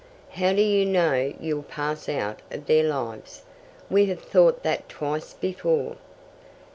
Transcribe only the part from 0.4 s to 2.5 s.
do you know you'll pass out